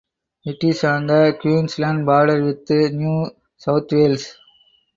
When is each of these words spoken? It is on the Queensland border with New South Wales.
It 0.45 0.63
is 0.63 0.83
on 0.83 1.05
the 1.05 1.37
Queensland 1.39 2.07
border 2.07 2.43
with 2.43 2.67
New 2.71 3.29
South 3.55 3.85
Wales. 3.91 4.35